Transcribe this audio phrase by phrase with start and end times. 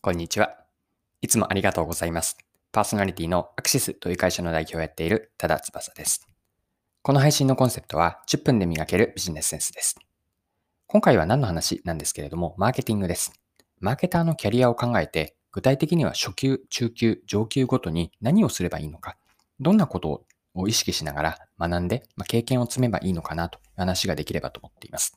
[0.00, 0.54] こんにちは。
[1.22, 2.38] いつもありがとうございます。
[2.70, 6.28] パーソナリティのアクシスという会社の代表をやっている多田翼です。
[7.02, 9.96] この配信のコンセプトは10分で磨けるビジネスセンスです。
[10.86, 13.32] 今回は何の話なんですけれども、マーケティングです。
[13.80, 19.16] マーケターのキャリアを考えて、具体的には初級、中級、上級ごとに何をすればいいのか、
[19.58, 20.24] どんなこと
[20.54, 25.12] を意識しながら学んで、まあ、経験を積めばいいのかなという話ができればと思っています。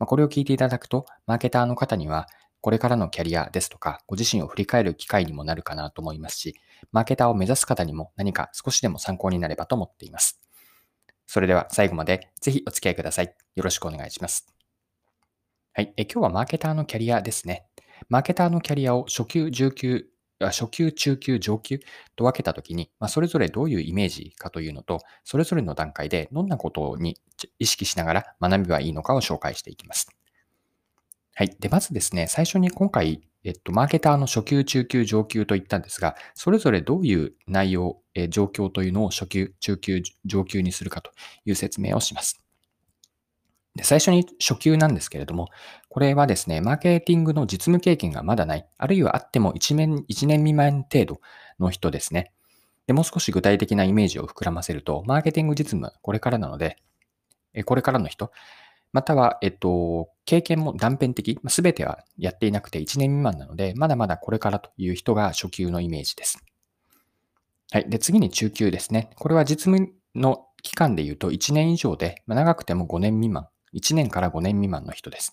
[0.00, 2.26] まあ、これを聞いていただくと、マーケターの方には、
[2.66, 6.56] これからのキャリアですとか、ご自身を振り返る機会にもなるかなと思いますし、
[6.90, 10.40] マーケターを目指す方にも何か少しでも参考になればと思っています。
[11.28, 13.32] それでは最後までぜひお付き合いください。
[13.54, 14.52] よろしくお願いします。
[15.74, 15.94] はい。
[15.96, 17.68] え今日はマーケターのキャリアですね。
[18.08, 20.06] マーケターのキャリアを初級、中級、
[20.40, 21.78] 初級、中級、上級
[22.16, 27.16] と分けたときに、まあ、それぞれどういうイメージかというのと、それぞれの段階でどんなことに
[27.60, 30.15] 意識しながら学べばいいのかを紹介していきます。
[31.38, 31.54] はい。
[31.60, 41.10] で、まずですね、最初に今回、えっと、マーケターの初級、中級、上級と言ったんですが、それぞれどういう内容、え状況というのを初級、中級、上級にするかと
[41.44, 42.40] いう説明をします。
[43.74, 45.48] で最初に初級なんですけれども、
[45.90, 51.20] これはですね、マーケティングの実務経験がまだない、あるいはあっても1年 ,1 年未満程度
[51.60, 52.32] の人ですね。
[52.86, 56.78] でもう少し具体的なイメージを膨らませると、マーケティング実務これからなので、
[57.66, 58.32] これからの人、
[58.92, 66.38] または、えっと、経験も断片的、すべてはやっていなくて1年未満なので、まだまだこれからという人が初級のイメージです。
[67.70, 67.90] はい。
[67.90, 69.10] で、次に中級ですね。
[69.16, 75.32] これは実務の期間で言うと1年以上で、長くても5年未満、1年から5年未満の人です。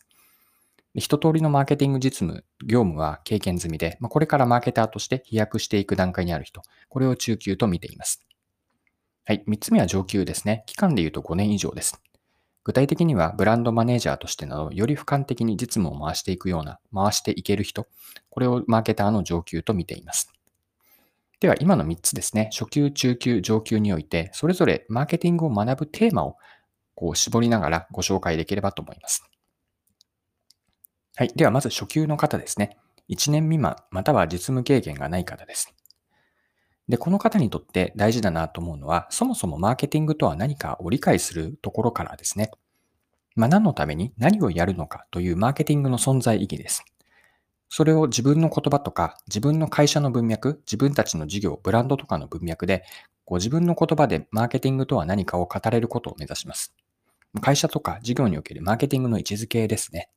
[0.95, 8.23] 一通りのマーケティング実務、業務は経験済みで、まあこれからマーケターとして飛躍していく段階にある人、これを中級と見ています。
[9.25, 9.43] はい。
[9.47, 10.63] 3つ目は上級ですね。
[10.67, 11.99] 期間で言うと5年以上です。
[12.63, 17.87] 具体的にはブランドマネージャーとしてなど、より俯瞰的に実務を回していくような、回していける人、
[18.29, 20.31] これをマーケターの上級と見ています。
[21.41, 26.37] では、今の3つですね、初級、中級、上級において、それぞれマーケティングを学ぶテーマを
[26.95, 29.25] こう絞りながらご紹介できればと思います。
[31.15, 31.33] はい。
[31.35, 32.77] では、まず初級の方ですね。
[33.09, 35.75] 1年未満、または実務経験がない方です。
[36.87, 42.51] で、この方にとって大事だなと思うのは、そもそもマーケティングとは何かを理解するところからですね。
[43.35, 46.85] まあ、何のために何をやるのかというマーケティングの存在意義です。
[47.69, 52.83] それを自分の言葉とか、自分の会社の文脈、自分たちの事業、ブランドとかの文脈で、
[53.25, 56.75] こう自分の言葉でマーケティングとは何かを語れることを目指します。
[57.41, 60.09] 会社とか事業におけるマーケティングの位置づけですね。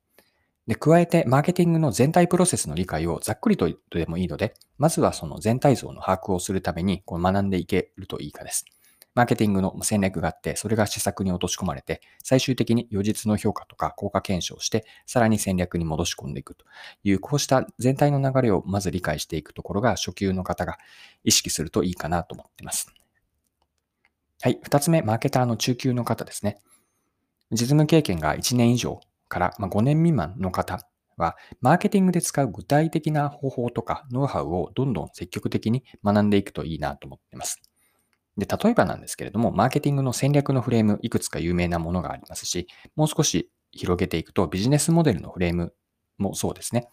[0.67, 8.67] で、加えて、マーケティングの全体プロセスの理解をざっくりとでもいいので、まずはその全体像の把握をするためにこう学んでいけるといいかです。
[9.17, 16.67] マーケティングの戦略があって、それが施策に落とし込まれて、最終的に予実の評価とか効果検証して、さらに戦略に戻し込んでいくと
[17.03, 20.77] いう、こうした全体の流れをまず理解していくところが初級の方が
[21.25, 22.93] 意識するといいかなと思っています。
[24.43, 24.61] はい。
[24.63, 26.59] 二つ目、マーケターの中級の方ですね。
[27.53, 37.66] 実務経験が1年以上からま5年未満の方は、マーケティングで使う具体的な方法とかノウハウをどんどん積極的に学んでいくといいなと思っています。
[38.37, 45.75] で、例えばなんですけれども、マーケティングの戦略のフレーム、いくつか有名なものがありますし、もう少し広げていくと、ビジネスモデルのフレーム
[46.19, 46.89] もそうですね。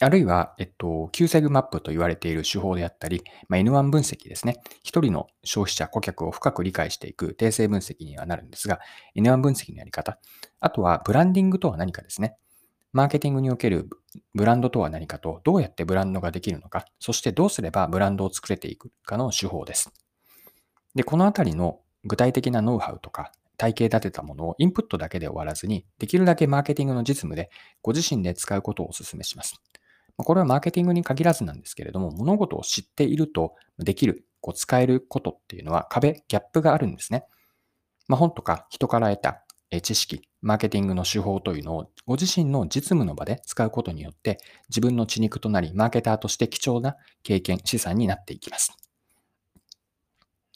[0.00, 4.56] あるいは、えっと、Q セグマップと言われている手法であったり、まあ、N1 分析ですね。
[4.82, 8.80] 一人の消費者、顧客を深く理解していく定性分析にはなるんですが、
[9.16, 10.18] N1 分析のやり方。
[10.58, 12.36] あとは、ブランディングとは何かですね。
[12.92, 13.88] マーケティングにおける
[14.34, 19.92] ブランドとは何かと、どうやってブランドができるのか、そしてどうすればブランドを作れていくかの手法です。
[20.94, 29.60] で、このあたりの具体的なノウハウとか、体系立てたものをインプットだけで終わらずに、できるだけマーケティングの実務でご自身で使うことをお勧めします。
[30.16, 37.24] これはマーケティングに限らずなんですけれども、物事を知っているとできる、こう使えることっていうのは壁、ギャップがあるんですね。
[38.08, 39.44] まあ、本とか人から得た
[39.80, 44.38] 知識、マーケティングの手法というのをご自身の実務の場で使うことによって
[44.68, 48.81] 自分の血肉となり、マーケターとして貴重な経験、資産になっていきます。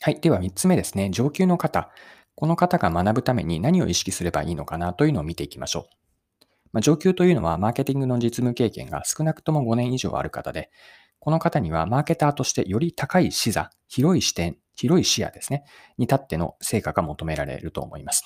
[0.00, 0.20] はい。
[0.20, 1.10] では3つ目ですね。
[1.10, 1.90] 上級の方。
[2.34, 6.48] この方が学ぶために何を意識すればいいのかなというのを見ていきましょう。
[6.72, 10.70] まあ、上級というのはマーケティングの実務経験が少なくとも5年以上ある方で、
[11.18, 15.64] この方にはマーケターとしてより高い視座、広い視点、広い視野ですね、
[15.96, 18.24] に立っての成果が求められると思います。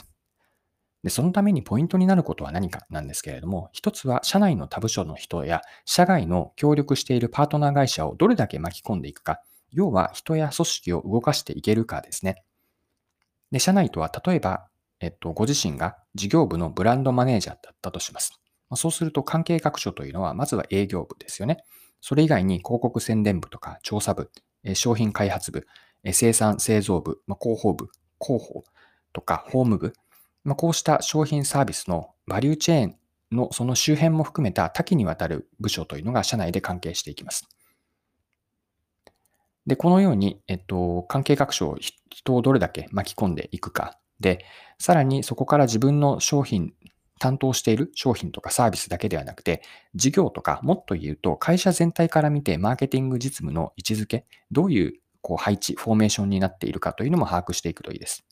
[1.05, 9.41] で、そのためにポイントになることは何かなんですけれども、一つは社内の他部署の人や社外の協力しているパートナー会社をどれだけ巻き込んでいくか、
[9.73, 12.45] 要は人や組織を動かしていけるかですね。
[13.51, 14.69] で、社内とは例えば、
[15.01, 18.41] えっと、ご自身が事業部のブランドマネージャーだったとします。
[18.77, 21.65] そうすると関係各所というのは、まずは営業部ですよね。
[22.01, 24.31] それ以外に広告宣伝部とか調査部、
[24.75, 25.67] 商品開発部、
[26.13, 27.89] 生産製造部、広報部、
[28.21, 28.65] 広報
[29.13, 29.93] とか法務部、
[30.57, 32.97] こうした商品サービスのバリューチェーン
[33.33, 37.49] のその周辺も含めた多岐にわたる部署というのが社内で関係していきます。
[39.71, 41.79] で、このように、えっと、関係各所を、
[42.11, 44.45] 人をどれだけ巻き込んでいくかで、
[44.81, 46.75] さらにそこから自分の商品、
[47.21, 49.63] 担当している商品とかサービスだけではなくて、
[49.95, 58.25] 事業とか、もっと言うと会社全体から見てマーケティング実務の位置づけ、どういうこう配置、フォーメーションになっているかというのも把握していくといいです。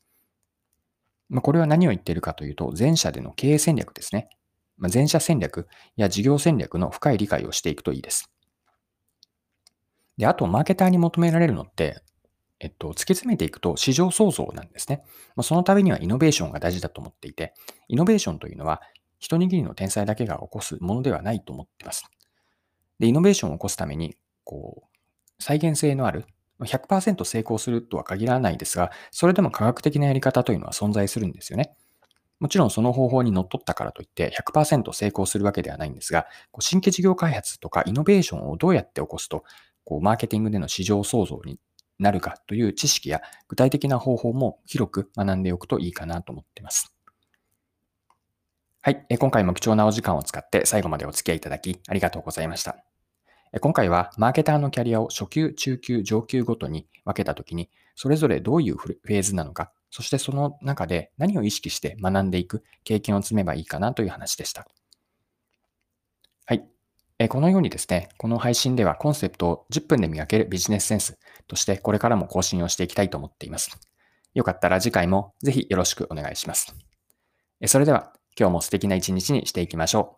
[1.28, 4.28] まあ、これは何を言っているかというと、前者での経営戦略ですね。
[4.76, 8.32] まあ、前者戦略や事業戦略の深い理解をしていくといいです。
[10.18, 12.02] で、あと、マーケターに求められるのって、
[12.60, 15.02] えっと、突き詰めていくと市場創造なんですね。
[15.36, 17.54] まあ、そのためにはイノベーションが大事だと思っていて、
[17.86, 18.82] イノベーションというのは
[19.20, 22.04] 一握りの天才だけが起こすものではないと思っています。
[22.98, 26.24] で、イノベーションを起こすために、こう、再現性のある、
[26.60, 31.76] 100%成功するとは限らないですが、それでも科学的なやり方というのは存在するんですよね。
[32.40, 36.26] もちろんその方法にのっったからといって100%成功するわけではないんですが、
[36.60, 39.44] 新規事業開発とかイノベーションをどうやって起こすと、
[39.88, 41.58] こうマーケティングでの市場創造に
[41.98, 46.92] なるかという知識や具体的な方法も広く学んでおくといいかなと思っています。
[48.82, 49.06] はい。
[49.18, 52.84] 今回も貴重なお時間を使って最後までお付き合いいただきありがとうございました。
[53.62, 64.68] 今回はマーケターのキャリアを初級、中級、上級ごとに分けたときに、それぞれどういうフェーズなのか、そしてその中で何を意識して学んでいく経験を積めばいいかなという話でした。
[67.26, 71.18] このようにですね、この配信ではコンセプトを10分で磨けるビジネスセンス
[71.48, 73.76] としてこれからも更新をしていきたいと思っています。
[74.34, 76.76] よかったら次回もぜひよろしくお願いします。
[77.66, 80.17] それでは今日も素敵な一日にしていきましょう。